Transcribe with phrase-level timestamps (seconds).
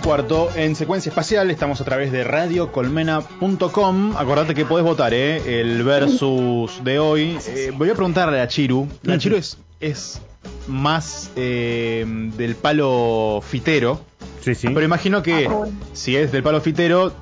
[0.00, 1.50] 11 y cuarto en secuencia espacial.
[1.50, 4.16] Estamos a través de radiocolmena.com.
[4.16, 5.60] Acordate que podés votar, ¿eh?
[5.60, 7.38] El versus de hoy.
[7.48, 8.88] Eh, voy a preguntarle a Chiru.
[9.02, 10.20] La Chiru es, es
[10.66, 12.04] más eh,
[12.36, 14.00] del palo fitero.
[14.40, 14.68] Sí, sí.
[14.68, 17.12] Pero imagino que Ah, si es del palo fitero,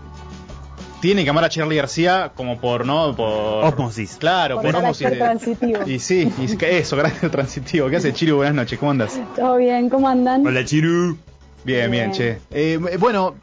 [1.01, 3.17] tiene que amar a Charlie García como por, ¿no?
[3.17, 3.65] Por.
[3.65, 4.17] Osmosis.
[4.21, 5.11] Claro, Por por, osmosis.
[5.19, 5.81] transitivo.
[5.87, 7.89] Y sí, y que eso, carácter transitivo.
[7.89, 8.37] ¿Qué hace Chiru?
[8.37, 9.19] Buenas noches, ¿cómo andas?
[9.35, 9.89] ¿Todo bien?
[9.91, 10.47] ¿Cómo andan?
[10.47, 11.17] Hola, Chiru.
[11.65, 12.13] Bien, bien, Bien.
[12.13, 12.39] che.
[12.51, 13.35] Eh, bueno,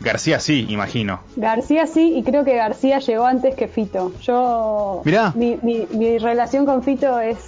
[0.00, 1.20] García sí, imagino.
[1.36, 4.12] García sí, y creo que García llegó antes que Fito.
[4.20, 5.02] Yo.
[5.04, 5.32] Mirá.
[5.34, 7.38] Mi, mi- mi relación con Fito es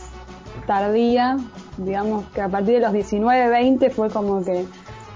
[0.67, 1.39] tardía,
[1.77, 4.65] digamos que a partir de los 19, 20 fue como que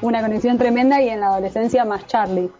[0.00, 2.50] una conexión tremenda y en la adolescencia más Charlie.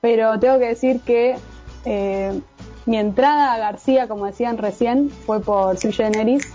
[0.00, 1.36] Pero tengo que decir que
[1.84, 2.40] eh,
[2.86, 6.46] mi entrada a García, como decían recién, fue por Sui Generis,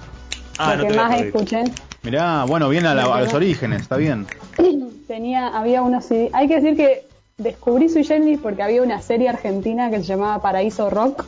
[0.58, 1.64] Ah, lo no que más escuché.
[2.06, 4.26] Mirá, bueno, bien a, la- a los orígenes, está bien.
[5.08, 6.30] tenía, había unos CD.
[6.34, 10.42] Hay que decir que descubrí Sui Generis porque había una serie argentina que se llamaba
[10.42, 11.26] Paraíso Rock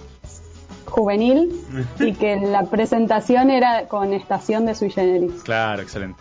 [0.86, 1.52] juvenil
[2.00, 5.44] y que la presentación era con estación de Sui Generis.
[5.44, 6.19] Claro, excelente.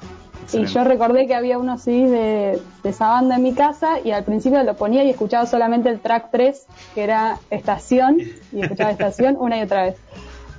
[0.52, 4.12] Y yo recordé que había unos CDs de, de esa banda en mi casa y
[4.12, 8.18] al principio lo ponía y escuchaba solamente el track 3, que era estación,
[8.52, 9.96] y escuchaba estación una y otra vez.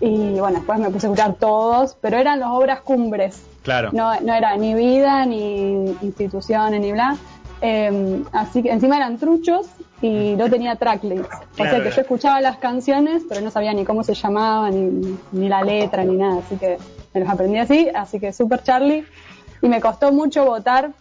[0.02, 3.42] Y bueno, después me puse a escuchar todos, pero eran las obras cumbres.
[3.68, 3.90] Claro.
[3.92, 7.18] No, no era ni vida, ni instituciones, ni bla.
[7.62, 9.68] Eh, así que encima eran truchos
[10.02, 11.26] y no tenía tracklist.
[11.26, 11.84] o sea Claro.
[11.84, 15.64] que yo escuchaba las canciones, pero no sabía ni cómo se llamaban, ni, ni la
[15.64, 16.40] letra, ni nada.
[16.46, 16.78] Así que
[17.14, 17.90] me los aprendí así.
[17.94, 19.04] Así que Super Charlie.
[19.62, 20.92] Y me costó mucho votar.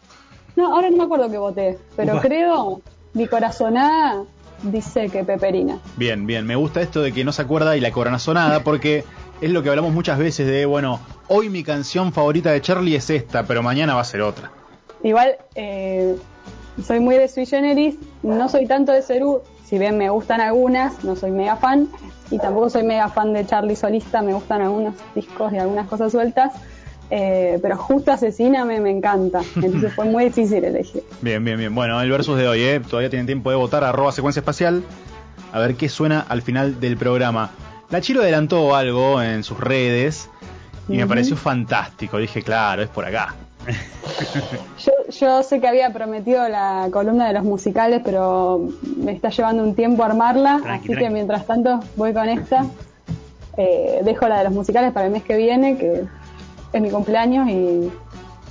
[0.57, 2.81] No, ahora no me acuerdo que voté, pero creo,
[3.13, 4.25] mi corazonada
[4.63, 5.79] dice que Peperina.
[5.97, 6.47] Bien, bien.
[6.47, 9.05] Me gusta esto de que no se acuerda y la coronazonada porque
[9.41, 13.11] es lo que hablamos muchas veces de, bueno, hoy mi canción favorita de Charlie es
[13.11, 14.51] esta, pero mañana va a ser otra.
[15.03, 16.17] Igual, eh,
[16.85, 21.05] soy muy de Sui Generis, no soy tanto de Cerú, si bien me gustan algunas,
[21.05, 21.89] no soy mega fan,
[22.31, 26.13] y tampoco soy mega fan de Charlie Solista, me gustan algunos discos y algunas cosas
[26.13, 26.53] sueltas,
[27.11, 31.03] eh, pero justo Asesíname me encanta, entonces fue muy difícil elegir.
[31.21, 31.75] Bien, bien, bien.
[31.75, 32.81] Bueno, el versus de hoy, ¿eh?
[32.81, 34.83] Todavía tienen tiempo de votar, arroba secuencia espacial.
[35.53, 37.51] A ver qué suena al final del programa.
[37.91, 40.29] La Chiro adelantó algo en sus redes
[40.89, 42.19] y me pareció fantástico.
[42.19, 43.35] Dije, claro, es por acá.
[44.79, 49.63] Yo, yo sé que había prometido la columna de los musicales, pero me está llevando
[49.65, 52.65] un tiempo armarla, Tranqui, así que mientras tanto voy con esta.
[53.57, 56.05] Eh, dejo la de los musicales para el mes que viene, que
[56.73, 57.91] es mi cumpleaños y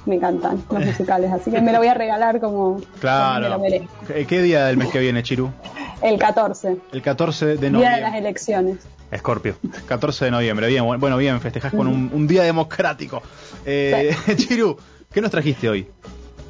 [0.05, 3.49] me encantan los musicales, así que me lo voy a regalar como, como me Claro.
[3.49, 3.61] lo.
[4.27, 5.49] ¿Qué día del mes que viene, Chiru?
[6.01, 8.17] El 14, El 14 de día de las noviembre.
[8.19, 8.77] elecciones.
[9.11, 9.55] Escorpio.
[9.87, 13.21] 14 de noviembre, bien, bu- bueno, bien, festejás con un, un día democrático.
[13.65, 14.77] Eh, Chiru,
[15.13, 15.87] ¿qué nos trajiste hoy?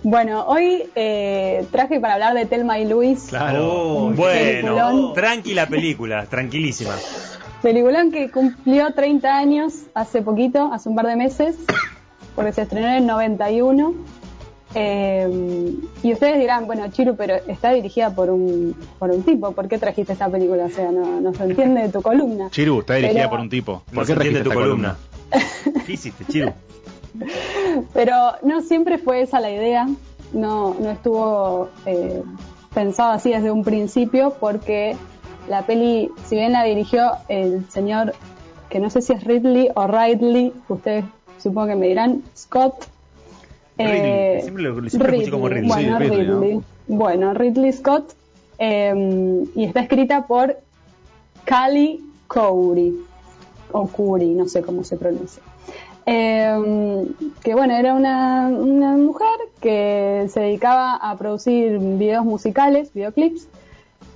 [0.03, 3.25] Bueno, hoy eh, traje para hablar de Telma y Luis.
[3.29, 3.67] Claro.
[3.73, 4.39] Oh, bueno.
[4.39, 5.13] peliculón.
[5.15, 6.93] Tranquila película, tranquilísima.
[7.63, 11.55] Peliculón que cumplió 30 años hace poquito, hace un par de meses,
[12.35, 13.93] porque se estrenó en el 91.
[14.75, 19.67] Eh, y ustedes dirán, bueno, Chiru, pero está dirigida por un, por un tipo, ¿por
[19.69, 20.65] qué trajiste esta película?
[20.65, 22.49] O sea, no, no se entiende de tu columna.
[22.49, 23.83] Chiru, está dirigida Pero- por un tipo.
[23.91, 24.97] No ¿Por se qué trajiste entiende tu columna?
[25.85, 26.51] ¿Qué hiciste, Chiru?
[27.93, 29.87] Pero no siempre fue esa la idea,
[30.33, 32.21] no, no estuvo eh,
[32.73, 34.95] pensado así desde un principio, porque
[35.47, 38.13] la peli, si bien la dirigió el señor,
[38.69, 41.05] que no sé si es Ridley o Ridley, ustedes
[41.37, 42.87] supongo que me dirán, Scott.
[43.77, 45.67] Ridley, siempre lo- siempre lo como Ridley.
[45.67, 46.39] Bueno, Sí, Ridley, ¿no?
[46.41, 46.61] Ridley.
[46.87, 48.13] Bueno, Ridley Scott.
[48.57, 50.57] eh, y está escrita por
[51.43, 52.93] Cali Cowry.
[53.71, 55.43] O Curi, no sé cómo se pronuncia.
[56.05, 57.05] Eh,
[57.43, 59.27] que bueno, era una, una mujer
[59.59, 63.47] que se dedicaba a producir videos musicales, videoclips,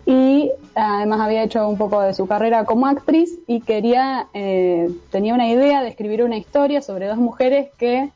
[0.06, 5.34] y además había hecho un poco de su carrera como actriz y quería, eh, tenía
[5.34, 8.10] una idea de escribir una historia sobre dos mujeres que,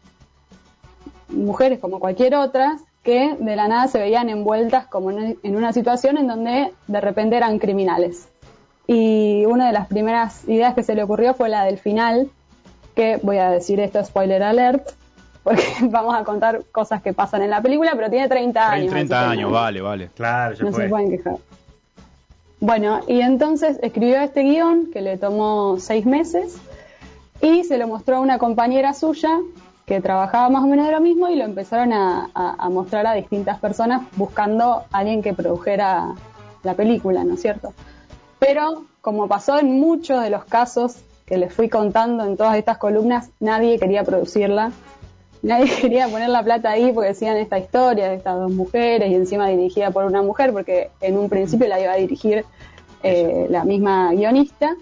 [1.34, 6.18] mujeres como cualquier otra, que de la nada se veían envueltas como en, una situación
[6.18, 8.30] en donde de repente eran criminales.
[8.88, 12.30] Y una de las primeras ideas que se le ocurrió fue la del final,
[12.96, 14.92] que voy a decir esto, spoiler alert,
[15.44, 18.92] porque vamos a contar cosas que pasan en la película, pero tiene 30 años.
[18.92, 20.10] 30 así que años, vale, vale.
[20.16, 21.36] Claro, ya no se pueden quejar.
[22.62, 26.56] Bueno, y entonces escribió este guion que le tomó seis meses
[27.42, 29.38] y se lo mostró a una compañera suya
[29.86, 33.06] que trabajaba más o menos de lo mismo y lo empezaron a, a- a mostrar
[33.06, 36.14] a distintas personas buscando a alguien que produjera
[36.64, 37.74] la película, ¿no es cierto?
[38.40, 42.78] Pero como pasó en muchos de los casos que les fui contando en todas estas
[42.78, 44.72] columnas, nadie quería producirla
[45.42, 49.16] nadie quería poner la plata ahí porque decían esta historia de estas dos mujeres y
[49.16, 52.46] encima dirigida por una mujer, porque en un principio la iba a dirigir
[53.04, 54.76] eh, la misma guionista.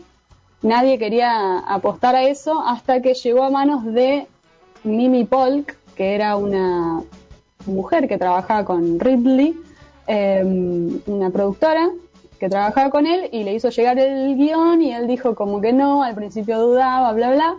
[0.62, 4.27] Nadie quería apostar a eso hasta que llegó a manos de
[4.83, 7.04] Mimi Polk, que era una
[7.66, 9.56] mujer que trabajaba con Ridley,
[10.07, 11.89] em, una productora
[12.39, 15.74] que trabajaba con él y le hizo llegar el guion y él dijo como que
[15.74, 17.56] no, al principio dudaba, bla, bla,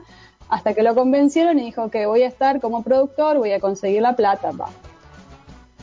[0.49, 4.03] hasta que lo convencieron y dijo que voy a estar como productor, voy a conseguir
[4.03, 4.51] la plata.
[4.51, 4.69] Va.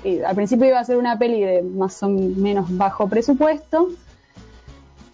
[0.04, 3.88] Y al principio iba a ser una peli de más o menos bajo presupuesto,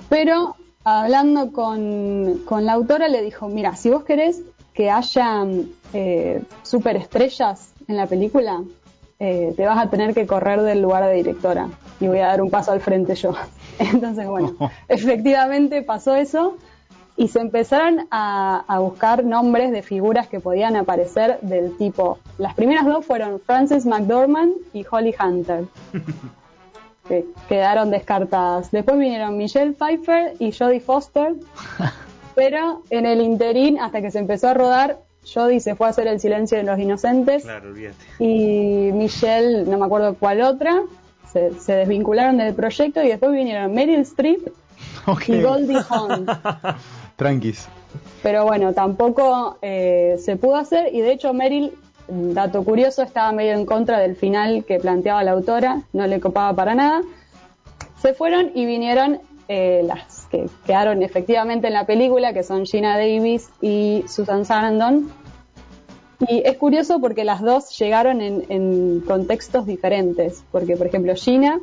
[0.10, 4.42] pero hablando con, con la autora le dijo, mira, si vos querés
[4.76, 5.46] que haya
[5.94, 8.62] eh, superestrellas en la película,
[9.18, 11.70] eh, te vas a tener que correr del lugar de directora
[12.02, 13.34] y voy a dar un paso al frente yo.
[13.80, 14.54] Entonces, bueno,
[14.90, 16.58] efectivamente pasó eso
[17.16, 22.20] y se empezaron a, buscar nombres de figuras que podían aparecer del tipo.
[22.38, 25.64] Las primeras dos fueron Frances McDormand y Holly Hunter,
[27.08, 28.72] que quedaron descartadas.
[28.72, 31.36] Después vinieron Michelle Pfeiffer y Jodie Foster,
[32.36, 35.00] pero en el interín, hasta que se empezó a rodar,
[35.34, 37.44] Jodie se fue a hacer El silencio de los inocentes.
[37.44, 37.74] Claro,
[38.20, 40.84] y Michelle, no me acuerdo cuál otra,
[41.32, 44.48] se, desvincularon del proyecto y después vinieron Meryl Streep
[45.28, 46.26] y Goldie Hawn.
[47.16, 47.68] Tranquis.
[48.22, 51.74] Pero bueno, tampoco eh, se pudo hacer y de hecho Meryl,
[52.08, 56.54] dato curioso, estaba medio en contra del final que planteaba la autora, no le copaba
[56.54, 57.02] para nada.
[58.02, 62.98] Se fueron y vinieron eh, las que quedaron efectivamente en la película, que son Gina
[62.98, 65.12] Davis y Susan Sarandon.
[66.28, 71.60] Y es curioso porque las dos llegaron en, contextos diferentes, porque por ejemplo Gina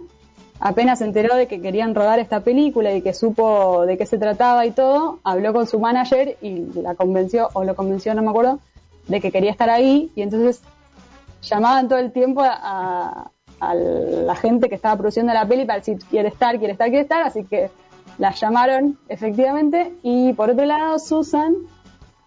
[0.61, 4.19] apenas se enteró de que querían rodar esta película y que supo de qué se
[4.19, 8.31] trataba y todo, habló con su manager y la convenció, o lo convenció, no me
[8.31, 8.61] acuerdo,
[9.08, 10.62] de que quería estar ahí y entonces
[11.43, 13.31] llamaban todo el tiempo a,
[13.62, 17.03] a la gente que estaba produciendo la peli para decir quiere estar, quiere estar, quiere
[17.03, 17.70] estar, así que
[18.19, 21.55] la llamaron efectivamente y por otro lado Susan,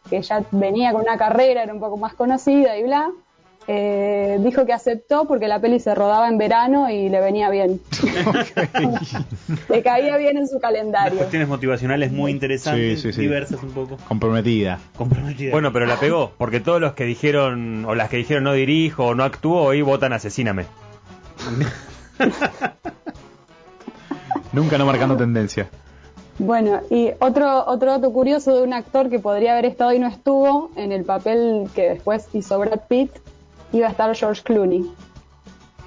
[0.10, 3.12] que ya venía con una carrera, era un poco más conocida y bla,
[3.68, 7.82] eh, dijo que aceptó porque la peli se rodaba en verano y le venía bien.
[9.70, 11.18] le caía bien en su calendario.
[11.18, 13.98] cuestiones motivacionales muy interesantes, diversas un poco.
[14.08, 14.80] Comprometida.
[14.96, 15.52] Comprometida.
[15.52, 19.08] Bueno, pero la pegó, porque todos los que dijeron, o las que dijeron no dirijo
[19.08, 20.66] o no actúo, hoy votan asesíname.
[24.54, 25.70] Nunca no marcando tendencia.
[26.38, 30.08] Bueno, y otro, otro dato curioso de un actor que podría haber estado y no
[30.08, 33.12] estuvo, en el papel que después hizo Brad Pitt,
[33.72, 34.92] iba a estar George Clooney.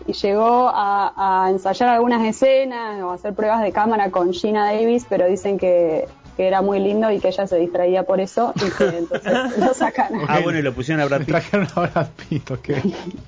[0.06, 5.26] Y llegó a, ensayar algunas escenas o hacer pruebas de cámara con Gina Davis, pero
[5.26, 8.84] dicen que que era muy lindo y que ella se distraía por eso y que
[8.98, 10.12] entonces lo sacan.
[10.28, 11.28] Ah, bueno, y lo pusieron a Brad Pitt.
[11.30, 12.68] Trajeron a Brad Pitt, ok.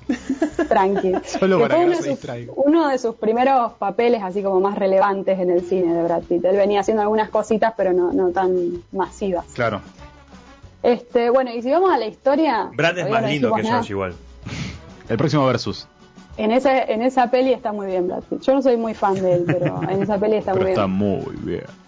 [0.69, 1.11] Tranqui.
[1.25, 2.19] Solo para que, uno, de sus,
[2.55, 6.45] uno de sus primeros papeles así como más relevantes en el cine de Brad Pitt.
[6.45, 9.45] Él venía haciendo algunas cositas, pero no, no tan masivas.
[9.53, 9.81] Claro.
[10.81, 12.69] Este, bueno, y si vamos a la historia...
[12.73, 14.15] Brad es más lindo que George igual.
[15.09, 15.85] El próximo versus.
[16.37, 18.39] En esa, en esa peli está muy bien Brad Pitt.
[18.41, 20.71] Yo no soy muy fan de él, pero en esa peli está muy bien.
[20.71, 21.80] Está muy bien.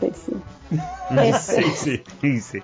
[0.00, 0.32] Sí, sí.
[1.74, 2.62] sí, sí, sí.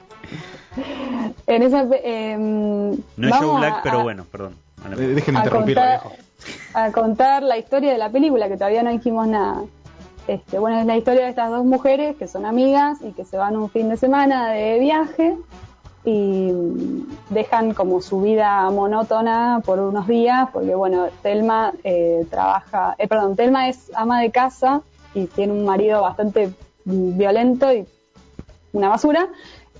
[1.46, 1.86] En esa.
[2.02, 4.54] Em, no es Joe Black, pero bueno, perdón.
[4.96, 5.82] Déjenme interrumpirlo,
[6.72, 9.62] A contar la historia de la película, que todavía no dijimos nada.
[10.26, 13.36] Este, bueno, es la historia de estas dos mujeres que son amigas y que se
[13.36, 15.36] van un fin de semana de viaje
[16.04, 16.52] y
[17.28, 23.36] dejan como su vida monótona por unos días, porque bueno, Telma eh, trabaja, eh, perdón,
[23.36, 24.82] Telma es ama de casa
[25.14, 26.52] y tiene un marido bastante
[26.90, 27.86] violento y
[28.72, 29.28] una basura.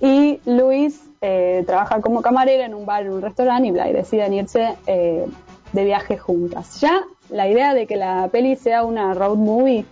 [0.01, 3.93] Y Luis eh, trabaja como camarera en un bar, en un restaurante y, bla, y
[3.93, 5.25] deciden irse eh,
[5.73, 6.81] de viaje juntas.
[6.81, 9.85] Ya la idea de que la peli sea una road movie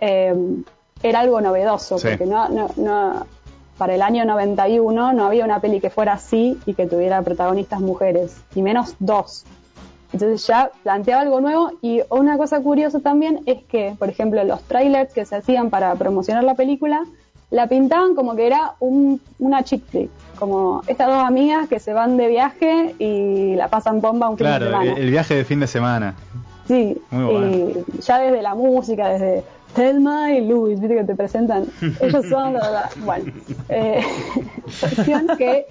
[0.00, 0.34] eh,
[1.02, 3.26] era algo novedoso, porque no, no, no,
[3.78, 7.80] para el año 91 no había una peli que fuera así y que tuviera protagonistas
[7.80, 9.44] mujeres, y menos dos.
[10.12, 14.62] Entonces ya planteaba algo nuevo y una cosa curiosa también es que, por ejemplo, los
[14.64, 17.04] trailers que se hacían para promocionar la película
[17.50, 21.92] la pintaban como que era un, una chick flick, como estas dos amigas que se
[21.92, 24.82] van de viaje y la pasan bomba un fin de semana.
[24.82, 26.14] Claro, el viaje de fin de semana.
[26.66, 31.66] Sí, y ya desde la música, desde Thelma y Luis, viste que te presentan,
[32.00, 33.32] ellos son, la, bueno,
[33.68, 34.02] eh,
[34.80, 35.66] cuestión que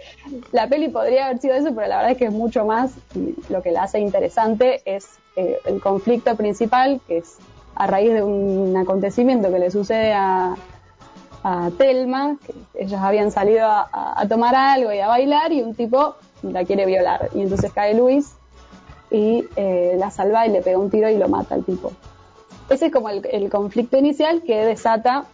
[0.52, 3.36] la peli podría haber sido eso, pero la verdad es que es mucho más, y
[3.50, 7.38] lo que la hace interesante es eh, el conflicto principal, que es
[7.76, 10.56] a raíz de un acontecimiento que le sucede a,
[11.44, 12.54] a Telma, que
[12.84, 17.30] ellos habían salido a, tomar algo y a bailar y un tipo la quiere violar.
[17.34, 18.34] Y entonces cae Luis
[19.10, 21.92] y eh, la salva y le pega un tiro y lo mata al tipo.
[22.72, 25.26] Ese es como el, el conflicto inicial que desata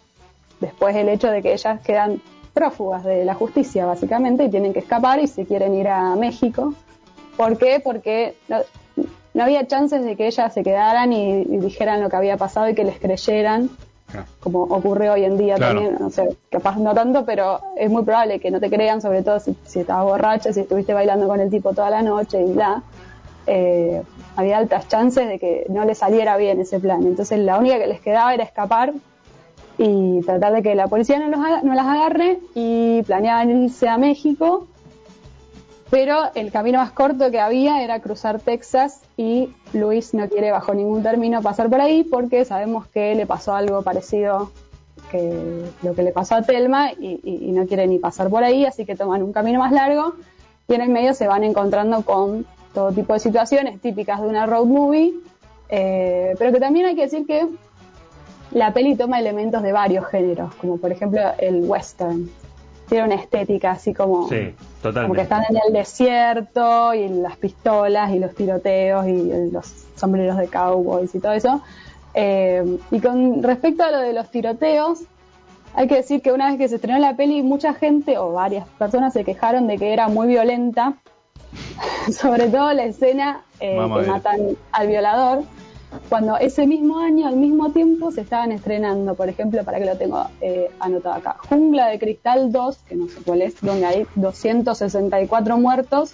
[0.59, 2.21] después el hecho de que ellas quedan
[2.53, 6.73] prófugas de la justicia, básicamente, y tienen que escapar y se quieren ir a México.
[7.35, 7.79] ¿Por qué?
[7.79, 8.57] Porque no,
[9.35, 12.67] no había chances de que ellas se quedaran y, y dijeran lo que había pasado
[12.69, 13.69] y que les creyeran,
[14.39, 15.75] como ocurre hoy en día Claro.
[15.81, 15.97] también.
[15.99, 19.39] No sé, capaz no tanto, pero es muy probable que no te crean, sobre todo
[19.39, 22.81] si, si estabas borracha, si estuviste bailando con el tipo toda la noche y bla.
[23.45, 24.01] Eh,
[24.37, 27.03] había altas chances de que no les saliera bien ese plan.
[27.05, 28.93] Entonces la única que les quedaba era escapar
[29.77, 33.97] y tratar de que la policía no, los no las agarre y planeaban irse a
[33.97, 34.67] México,
[35.89, 40.73] pero el camino más corto que había era cruzar Texas y Luis no quiere bajo
[40.73, 44.51] ningún término pasar por ahí porque sabemos que le pasó algo parecido
[45.11, 48.65] que lo que le pasó a Telma y- y no quiere ni pasar por ahí,
[48.65, 50.13] así que toman un camino más largo
[50.67, 52.45] y en el medio se van encontrando con
[52.77, 55.15] todo tipo de situaciones típicas de una road movie,
[55.67, 57.47] eh, pero que también hay que decir que
[58.51, 62.29] la peli toma elementos de varios géneros, como por ejemplo el western.
[62.87, 64.53] Tiene una estética así como, Sí,
[64.83, 70.37] como que están en el desierto y las pistolas y los tiroteos y los sombreros
[70.37, 71.61] de cowboys y todo eso.
[72.13, 74.99] Eh, y con respecto a lo de los tiroteos,
[75.73, 78.67] hay que decir que una vez que se estrenó la peli, mucha gente o varias
[78.77, 80.93] personas se quejaron de que era muy violenta,
[82.11, 85.43] sobre todo la escena eh, que matan al violador,
[86.09, 89.97] cuando ese mismo año, al mismo tiempo, se estaban estrenando, por ejemplo, para que lo
[89.97, 94.07] tengo eh, anotado acá, Jungla de Cristal 2, que no sé cuál es, donde hay
[94.15, 96.13] 264 muertos,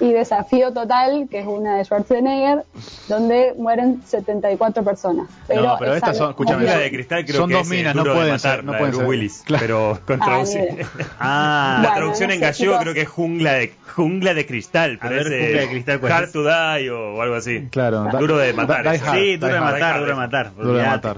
[0.00, 2.64] y Desafío Total, que es una de Schwarzenegger,
[3.08, 5.28] donde mueren 74 personas.
[5.46, 6.64] Pero, No, pero es estas son- escúchame.
[6.64, 8.54] Jungla de cristal creo Son que dos es eh, minas, no duro de pueden matar,
[8.56, 9.06] ser, no la de pueden ser.
[9.06, 9.62] Willis, Claro.
[9.62, 10.66] pero con Ah, traducción.
[10.78, 10.86] la
[11.20, 12.82] Ah, Bueno, traducción no en gallego chicos.
[12.82, 16.12] creo que es jungla de jungla de cristal, A ver, parece jungla de cristal, ¿cuál
[16.12, 16.32] Hard es?
[16.32, 17.68] to Die o, o algo así.
[17.70, 18.82] Claro, duro de matar.
[18.82, 18.98] Die.
[19.00, 20.54] Hard, sí, duro de matar, duro de matar.
[20.54, 21.16] Duro de matar.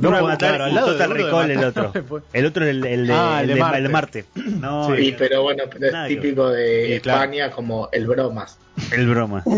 [0.00, 1.92] No, matar claro, al lado de Recall el otro.
[2.32, 4.24] El otro es el, el de, Ah, el el de el Marte.
[4.34, 5.08] No, Sí.
[5.08, 7.22] el- pero bueno, pero es típico de Sí, claro.
[7.22, 8.58] España como el bromas.
[8.92, 9.42] el broma.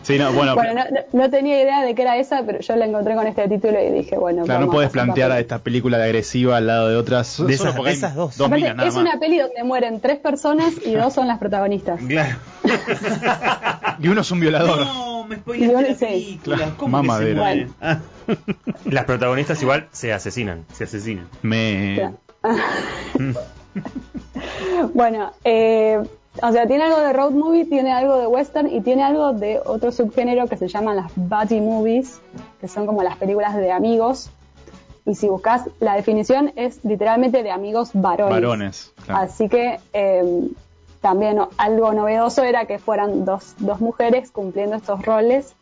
[0.00, 3.14] Sí, no, bueno, Bueno, no, tenía idea de que era esa, pero yo la encontré
[3.14, 6.04] con este título y dije, bueno, claro, no puedes a plantear a esta película de
[6.04, 7.44] agresiva al lado de otras.
[7.46, 7.82] De esas- de
[8.14, 8.38] dos.
[8.38, 9.02] Dos Aparte, minas, nada es más.
[9.04, 12.00] una peli donde mueren tres personas y dos son las protagonistas.
[12.00, 12.36] Claro.
[13.98, 14.78] Y uno es un violador.
[14.78, 16.04] No, me bueno, la sí.
[16.04, 16.56] película.
[16.56, 17.68] Claro, ¿Cómo que se?
[17.80, 18.00] Ah,
[18.86, 20.64] Las protagonistas igual se asesinan.
[20.72, 21.28] se asesinan.
[21.42, 22.12] Me.
[24.94, 26.00] Bueno, eh,
[26.42, 29.60] o sea, tiene algo de road movie, tiene algo de western y tiene algo de
[29.64, 32.20] otro subgénero que se llaman las buddy movies,
[32.60, 34.30] que son como las películas de amigos.
[35.04, 38.34] Y si buscas la definición es literalmente de amigos varones.
[38.34, 38.92] Varones.
[39.04, 39.22] claro.
[39.22, 40.48] Así que eh,
[41.00, 45.54] también algo novedoso era que fueran dos, dos mujeres cumpliendo estos roles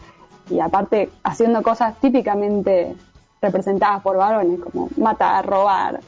[0.50, 2.94] y aparte haciendo cosas típicamente
[3.42, 6.00] representadas por varones, como matar, robar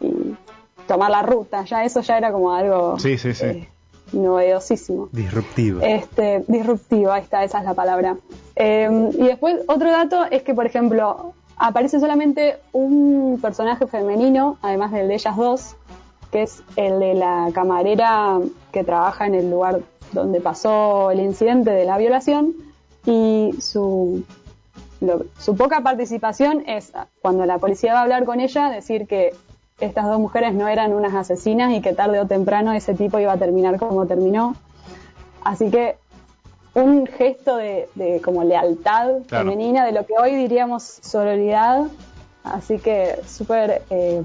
[0.00, 0.34] y
[0.86, 1.64] tomar la ruta.
[1.64, 3.44] Ya eso ya era como algo Sí, sí, sí.
[3.46, 3.68] eh,
[4.12, 5.08] novedosísimo.
[5.12, 5.80] Disruptivo.
[5.82, 8.16] Este, disruptivo, ahí está, esa es la palabra.
[8.56, 14.92] Eh, y después, otro dato es que, por ejemplo, aparece solamente un personaje femenino, además
[14.92, 15.76] del de ellas dos,
[16.32, 18.40] que es el de la camarera
[18.72, 19.80] que trabaja en el lugar
[20.12, 22.54] donde pasó el incidente de la violación,
[23.06, 24.24] y su,
[25.00, 29.34] lo- su poca participación es cuando la policía va a hablar con ella, decir que
[29.80, 33.32] estas dos mujeres no eran unas asesinas y que tarde o temprano ese tipo iba
[33.32, 34.54] a terminar como terminó.
[35.44, 35.96] Así que
[36.74, 39.44] un gesto de, de como lealtad Claro.
[39.44, 41.86] femenina, de lo que hoy diríamos sororidad.
[42.44, 44.22] Así que súper eh,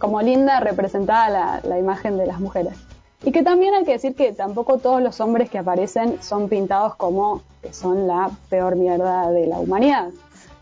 [0.00, 2.74] como linda representada la, imagen de las mujeres.
[3.22, 6.96] Y que también hay que decir que tampoco todos los hombres que aparecen son pintados
[6.96, 10.08] como que son la peor mierda de la humanidad.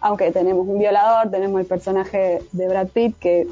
[0.00, 3.46] Aunque tenemos un violador, tenemos el personaje de Brad Pitt que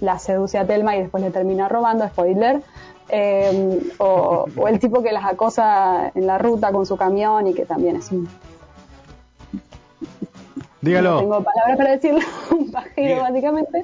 [0.00, 2.62] la seduce a Telma y después le termina robando, spoiler.
[3.08, 7.54] Eh, o, o el tipo que las acosa en la ruta con su camión y
[7.54, 8.28] que también es un
[10.82, 11.12] Dígalo.
[11.12, 12.20] no tengo palabras para decirlo,
[12.50, 13.22] un pajero Diga.
[13.22, 13.82] básicamente,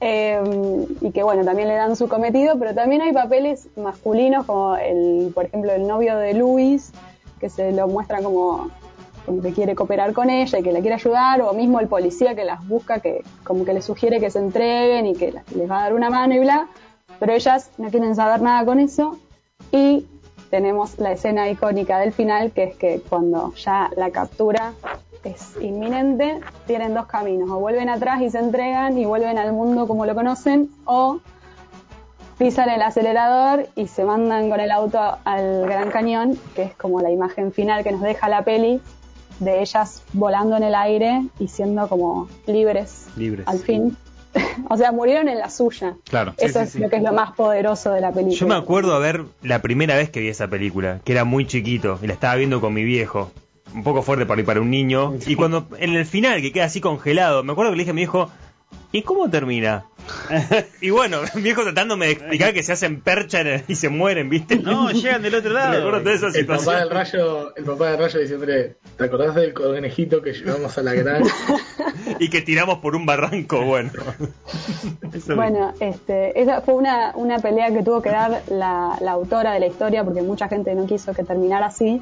[0.00, 4.76] Eh, y que bueno, también le dan su cometido, pero también hay papeles masculinos como
[4.76, 6.92] el, por ejemplo, el novio de Luis,
[7.40, 8.70] que se lo muestra como,
[9.24, 12.34] como que quiere cooperar con ella y que la quiere ayudar, o mismo el policía
[12.34, 15.78] que las busca, que como que les sugiere que se entreguen y que les va
[15.78, 16.68] a dar una mano y bla,
[17.18, 19.18] pero ellas no quieren saber nada con eso,
[19.72, 20.06] y
[20.50, 24.74] tenemos la escena icónica del final, que es que cuando ya la captura
[25.28, 29.86] es inminente, tienen dos caminos, o vuelven atrás y se entregan y vuelven al mundo
[29.86, 31.20] como lo conocen, o
[32.38, 37.00] pisan el acelerador y se mandan con el auto al Gran Cañón, que es como
[37.00, 38.80] la imagen final que nos deja la peli
[39.40, 43.46] de ellas volando en el aire y siendo como libres, Libres.
[43.48, 43.96] al fin.
[44.68, 45.96] o sea, murieron en la suya.
[46.04, 46.34] Claro.
[46.38, 46.78] Eso sí, es sí.
[46.78, 48.38] lo que es lo más poderoso de la película.
[48.38, 51.46] Yo me acuerdo a ver la primera vez que vi esa película, que era muy
[51.46, 53.30] chiquito, y la estaba viendo con mi viejo.
[53.74, 55.14] Un poco fuerte para, para un niño.
[55.26, 57.94] Y cuando en el final, que queda así congelado, me acuerdo que le dije a
[57.94, 58.30] mi viejo,
[58.92, 59.84] ¿y cómo termina?
[60.80, 64.56] y bueno, mi viejo tratándome de explicar que se hacen percha y se mueren, ¿viste?
[64.56, 65.78] No, llegan del otro Me lado.
[65.78, 69.52] acuerdo de esa El papá del rayo, el papá del rayo diciéndole, ¿te acordás del
[69.52, 71.34] conejito que llevamos a la granja?
[72.20, 73.90] Y que tiramos por un barranco, bueno.
[75.12, 79.52] Eso Bueno, este, esa fue una, una pelea que tuvo que dar la, la autora
[79.52, 82.00] de la historia porque mucha gente no quiso que terminara así.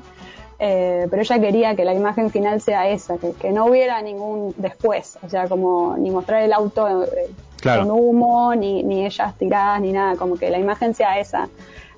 [0.58, 4.54] Eh, pero ella quería que la imagen final sea esa, que, que no hubiera ningún
[4.56, 7.30] después, o sea, como ni mostrar el auto eh,
[7.60, 7.86] Claro.
[7.88, 11.48] con humo, ni, ni ellas tiradas, ni nada, como que la imagen sea esa,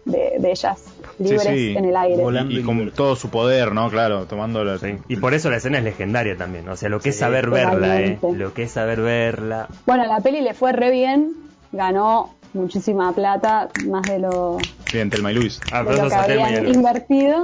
[0.04, 0.84] de, de ellas
[1.18, 1.75] libres sí.
[1.76, 2.22] en el aire.
[2.22, 2.52] Volando.
[2.54, 3.90] Y, y con todo su poder, ¿no?
[3.90, 4.78] Claro, tomando la...
[4.78, 4.94] Sí.
[5.08, 6.68] Y por eso la escena es legendaria también.
[6.68, 8.16] O sea, lo que es saber verla, ¿eh?
[8.22, 9.66] Lo que es saber verla.
[9.86, 11.32] Bueno, la peli le fue re bien,
[11.72, 14.58] ganó muchísima plata, más de lo,
[14.92, 15.58] Bien, Telma y Luis.
[15.60, 16.76] de lo que habían Luis.
[16.76, 17.42] invertido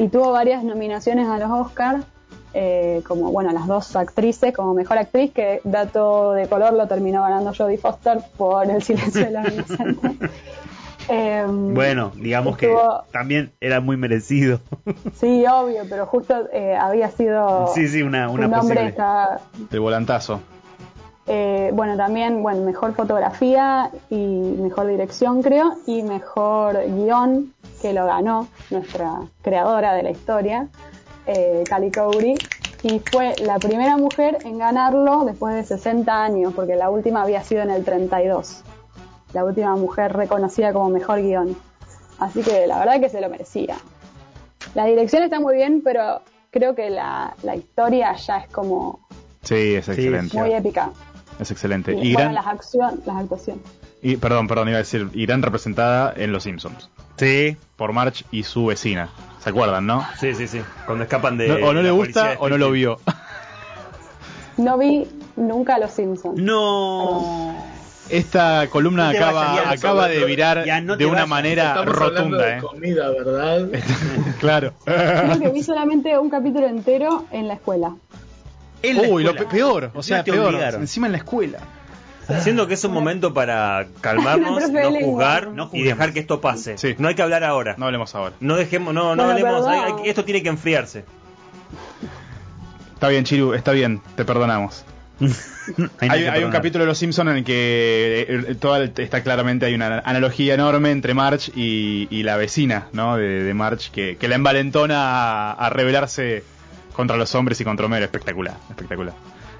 [0.00, 2.04] y tuvo varias nominaciones a los Oscars,
[2.54, 7.22] eh, como bueno, las dos actrices, como mejor actriz, que dato de color lo terminó
[7.22, 10.10] ganando Jodie Foster por El silencio de la inocente.
[11.12, 12.72] Eh, Bueno, digamos que
[13.10, 14.60] también era muy merecido.
[15.16, 19.40] Sí, obvio, pero justo eh, había sido Sí, sí, una- una su nombre estaba
[19.72, 20.40] El volantazo.
[21.26, 28.06] Eh, bueno, también, bueno, mejor fotografía y mejor dirección, creo, y mejor guion, que lo
[28.06, 30.68] ganó nuestra creadora de la historia,
[31.26, 32.34] eh, Cali Cowry,
[32.82, 37.42] y fue la primera mujer en ganarlo después de 60 años, porque la última había
[37.42, 38.62] sido en el 32,
[39.32, 41.56] la última mujer reconocida como mejor guion.
[42.18, 43.76] Así que la verdad que se lo merecía.
[44.74, 49.00] La dirección está muy bien, pero creo que la, la historia ya es como
[49.42, 50.38] Sí, es excelente.
[50.38, 50.90] muy épica.
[51.38, 51.92] Es excelente.
[51.94, 53.64] Y, Y bueno, gran, las, acción, las actuaciones.
[54.02, 56.88] Y, perdón, perdón, iba a decir, gran representada en Los Simpsons.
[57.16, 57.56] Sí.
[57.76, 59.10] Por March y su vecina.
[59.42, 60.06] ¿Se acuerdan, no?
[60.18, 60.60] Sí, sí, sí.
[60.86, 61.48] Cuando escapan de.
[61.48, 62.98] No- o no la le gusta de o no lo vio.
[64.56, 66.38] No vi nunca Los Simpsons.
[66.38, 67.56] No.
[68.10, 71.28] Esta columna No acaba, vayas, acaba de virar ya, no de una vayas.
[71.28, 72.60] manera rotunda, de ¿eh?
[72.60, 73.68] comida, ¿verdad?
[74.40, 74.72] claro.
[74.84, 77.94] Creo que vi solamente un capítulo entero en la escuela.
[78.82, 79.50] En la Uy, lo escuela.
[79.50, 80.46] peor, o sea, peor.
[80.48, 80.80] obligaron.
[80.82, 81.58] Encima en la escuela.
[82.42, 86.78] Siento que es un momento para calmarnos, no juzgar No y dejar que esto pase.
[86.78, 86.94] Sí.
[86.98, 87.74] No hay que hablar ahora.
[87.78, 88.34] No hablemos ahora.
[88.40, 89.66] No dejemos, no, no Bueno, hablemos.
[89.66, 89.70] perdón.
[89.72, 91.04] hay- hay- esto tiene que enfriarse.
[92.94, 94.84] Está bien, Chiru, está bien, te perdonamos.
[96.00, 99.98] Hay un capítulo de Los Simpsons en el que eh, toda está claramente hay una
[100.00, 103.16] analogía enorme entre March y, y la vecina, ¿no?
[103.18, 106.42] De, de March que, que la envalentona a, a rebelarse
[106.94, 108.04] contra los hombres y contra Homero.
[108.06, 109.14] Espectacular, espectacular.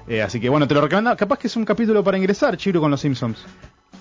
[0.07, 1.15] Eh, así que bueno, te lo recomiendo.
[1.15, 3.45] Capaz que es un capítulo para ingresar, Chiru, con Los Simpsons.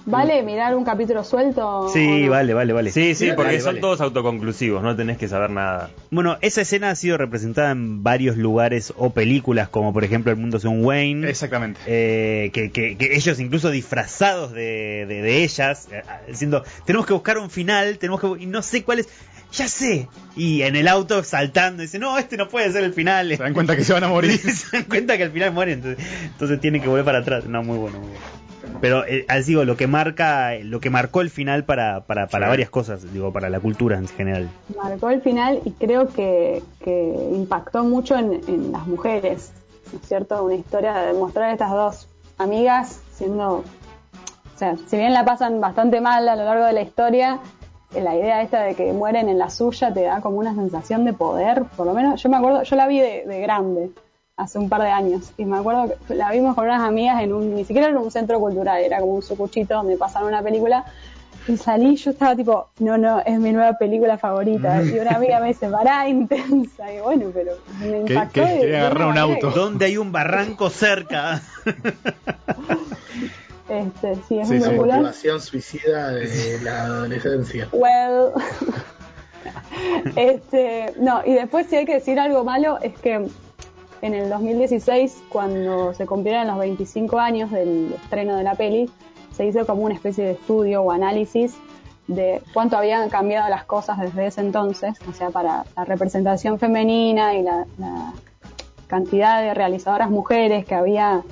[0.06, 1.88] ¿Vale mirar un capítulo suelto?
[1.92, 2.30] Sí, no?
[2.30, 2.90] vale, vale, vale.
[2.90, 3.80] Sí, sí, porque vale, son vale.
[3.82, 5.90] todos autoconclusivos, no tenés que saber nada.
[6.10, 10.38] Bueno, esa escena ha sido representada en varios lugares o películas, como por ejemplo El
[10.38, 11.28] Mundo Según Wayne.
[11.28, 11.80] Exactamente.
[11.86, 17.12] eh, que, que- que ellos incluso disfrazados de, de- de ellas, eh, diciendo, tenemos que
[17.12, 18.42] buscar un final, tenemos que...
[18.42, 19.08] Y no sé cuál es...
[19.52, 20.08] Ya sé.
[20.36, 23.28] Y en el auto saltando, dice, no, este no puede ser el final.
[23.36, 24.38] Se dan cuenta que se van a morir.
[24.38, 27.46] se dan cuenta que al final mueren, entonces, entonces tienen que volver para atrás.
[27.46, 28.78] No, muy bueno, muy bueno.
[28.80, 32.46] Pero eh, así digo, lo que marca, lo que marcó el final para, para, para
[32.46, 32.50] Sí.
[32.50, 34.48] varias cosas, digo, para la cultura en general.
[34.76, 39.50] Marcó el final y creo que, que impactó mucho en, en las mujeres,
[39.92, 40.44] ¿no es cierto?
[40.44, 42.08] Una historia de mostrar a estas dos
[42.38, 46.82] amigas siendo, o sea, si bien la pasan bastante mal a lo largo de la
[46.82, 47.40] historia,
[47.94, 51.12] la idea esta de que mueren en la suya te da como una sensación de
[51.12, 53.90] poder, por lo menos yo me acuerdo, yo la vi de, de grande,
[54.36, 57.32] hace un par de años, y me acuerdo que la vimos con unas amigas en
[57.32, 60.84] un, ni siquiera era un centro cultural, era como un sucuchito donde pasaron una película,
[61.48, 64.82] y salí, yo estaba tipo, no, no, es mi nueva película favorita.
[64.82, 66.92] Y una amiga me dice, pará, intensa.
[66.92, 68.32] Y bueno, pero me impactó.
[68.34, 69.50] que de- quería de agarrar un auto.
[69.50, 71.40] ¿Dónde hay un barranco cerca?
[73.70, 74.98] Este, sí, es Sí, popular.
[74.98, 77.68] Motivación suicida de la adolescencia.
[77.72, 78.32] Well.
[80.16, 83.28] este, no, y después si hay que decir algo malo es que
[84.02, 88.90] en el 2016, cuando se cumplieron los 25 años del estreno de la peli,
[89.36, 91.54] se hizo como una especie de estudio o análisis
[92.08, 97.34] de cuánto habían cambiado las cosas desde ese entonces, o sea, para la representación femenina
[97.34, 98.12] y la, la
[98.88, 101.22] cantidad de realizadoras mujeres que había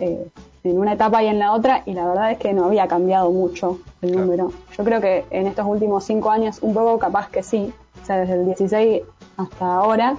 [0.00, 0.26] eh,
[0.64, 3.30] en una etapa y en la otra, y la verdad es que no había cambiado
[3.30, 4.24] mucho el Claro.
[4.24, 4.52] número.
[4.76, 7.72] Yo creo que en estos últimos cinco años, un poco capaz que sí,
[8.02, 9.02] o sea, desde el 16
[9.36, 10.16] hasta ahora,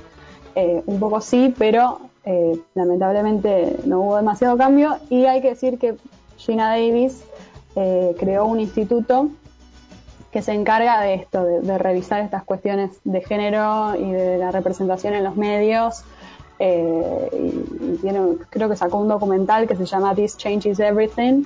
[0.55, 5.79] eh, un poco sí, pero eh, lamentablemente no hubo demasiado cambio, y hay que decir
[5.79, 5.95] que
[6.37, 7.23] Gina Davis
[7.75, 9.29] eh, creó un instituto
[10.31, 14.51] que se encarga de esto, de, de revisar estas cuestiones de género y de la
[14.51, 16.03] representación en los medios.
[16.59, 21.43] Eh, y, y tiene, creo que sacó un documental que se llama This Changes Everything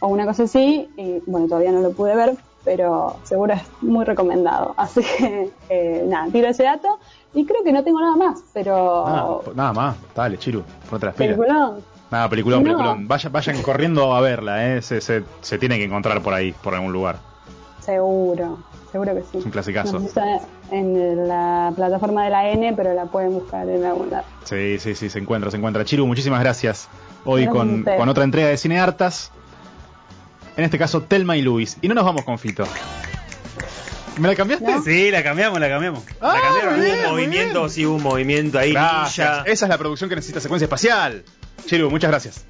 [0.00, 0.88] o una cosa así.
[0.96, 4.74] Y bueno, todavía no lo pude ver, pero seguro es muy recomendado.
[4.76, 6.98] Así que eh, nada, tiro ese dato
[7.34, 9.04] y creo que no tengo nada más, pero.
[9.06, 9.96] Nada, nada más.
[10.14, 11.14] Dale, Chiru, las pilas.
[11.14, 11.82] peliculón.
[12.10, 12.70] Nada, peliculón, No.
[12.70, 13.06] peliculón.
[13.08, 14.82] Vayan, vayan corriendo a verla, ¿eh?
[14.82, 17.16] Se, se, se tiene que encontrar por ahí, por algún lugar.
[17.80, 18.58] Seguro,
[18.92, 19.38] seguro que sí.
[19.38, 20.02] Es un clasicazo.
[20.70, 24.24] En la plataforma de la N, pero la pueden buscar en algún lado.
[24.44, 25.84] Sí, sí, sí, se encuentra, se encuentra.
[25.84, 26.88] Chiru, muchísimas gracias.
[27.24, 29.32] Hoy Gracias con, con otra entrega de Cine Hartas.
[30.56, 31.78] En este caso, Telma y Luis.
[31.82, 32.64] Y no nos vamos con Fito.
[34.18, 34.66] ¿Me la cambiaste?
[34.66, 34.82] ¿No?
[34.82, 36.02] Sí, la cambiamos, la cambiamos.
[36.20, 36.78] Ah, la cambiaron.
[36.78, 37.70] muy Hubo un movimiento, bien.
[37.70, 38.74] sí, hubo un movimiento ahí.
[38.76, 41.24] Esa es la producción que necesita secuencia espacial.
[41.66, 42.44] Chiru, muchas gracias.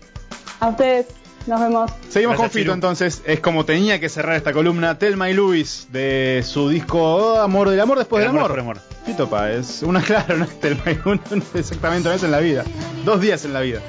[0.60, 1.06] A ustedes,
[1.48, 1.90] nos vemos.
[2.08, 2.72] Seguimos Gracias, con Fito Chiru.
[2.74, 3.22] entonces.
[3.24, 7.70] Es como tenía que cerrar esta columna Telma y Luis de su disco oh, Amor
[7.70, 8.76] del Amor después El del amor amor.
[8.78, 8.98] amor.
[9.06, 9.82] Fito Páez.
[9.82, 11.20] Una, claro, no es Telma y uno,
[11.54, 12.64] exactamente una vez en la vida.
[13.04, 13.80] Dos días en la vida.